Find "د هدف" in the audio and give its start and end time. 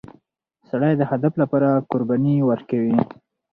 0.97-1.33